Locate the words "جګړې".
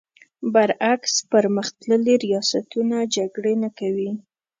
3.15-3.53